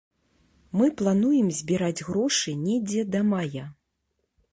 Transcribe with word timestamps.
Мы 0.79 0.87
плануем 1.01 1.51
збіраць 1.59 2.05
грошы 2.07 2.55
недзе 2.63 3.05
да 3.17 3.21
мая. 3.29 3.67